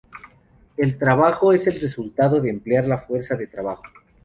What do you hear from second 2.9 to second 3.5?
fuerza de